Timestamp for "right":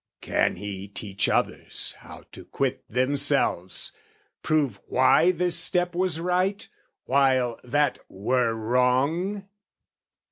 6.19-6.67